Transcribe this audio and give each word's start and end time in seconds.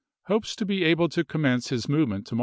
"hopes 0.29 0.55
to 0.55 0.65
be 0.65 0.83
able 0.83 1.07
to 1.07 1.23
commence 1.23 1.69
his 1.69 1.87
movement 1.87 2.27
vol. 2.29 2.39